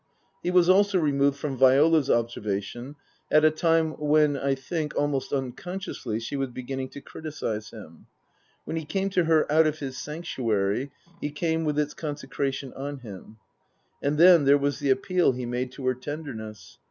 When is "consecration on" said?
11.93-12.97